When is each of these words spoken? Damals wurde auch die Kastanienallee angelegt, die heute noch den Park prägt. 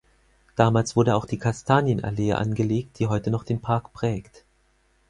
Damals 0.55 0.95
wurde 0.95 1.13
auch 1.15 1.25
die 1.27 1.37
Kastanienallee 1.37 2.33
angelegt, 2.33 2.97
die 2.97 3.05
heute 3.05 3.29
noch 3.29 3.43
den 3.43 3.61
Park 3.61 3.93
prägt. 3.93 4.43